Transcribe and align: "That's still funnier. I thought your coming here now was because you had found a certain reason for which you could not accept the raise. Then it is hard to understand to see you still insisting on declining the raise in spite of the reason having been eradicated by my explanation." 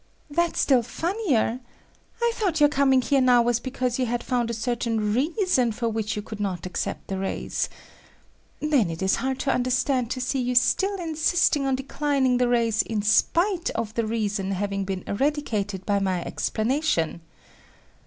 "That's 0.31 0.59
still 0.59 0.81
funnier. 0.81 1.59
I 2.19 2.31
thought 2.33 2.59
your 2.59 2.69
coming 2.69 3.03
here 3.03 3.21
now 3.21 3.43
was 3.43 3.59
because 3.59 3.99
you 3.99 4.07
had 4.07 4.23
found 4.23 4.49
a 4.49 4.51
certain 4.55 5.13
reason 5.13 5.71
for 5.71 5.89
which 5.89 6.15
you 6.15 6.23
could 6.23 6.39
not 6.39 6.65
accept 6.65 7.05
the 7.05 7.19
raise. 7.19 7.69
Then 8.59 8.89
it 8.89 9.03
is 9.03 9.17
hard 9.17 9.37
to 9.41 9.51
understand 9.53 10.09
to 10.09 10.19
see 10.19 10.39
you 10.41 10.55
still 10.55 10.95
insisting 10.99 11.67
on 11.67 11.75
declining 11.75 12.37
the 12.39 12.47
raise 12.47 12.81
in 12.81 13.03
spite 13.03 13.69
of 13.75 13.93
the 13.93 14.07
reason 14.07 14.53
having 14.53 14.85
been 14.85 15.03
eradicated 15.05 15.85
by 15.85 15.99
my 15.99 16.23
explanation." 16.25 17.21